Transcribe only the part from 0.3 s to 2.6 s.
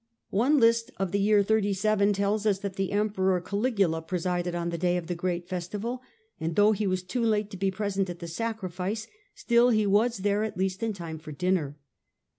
One list of the year 37 tells us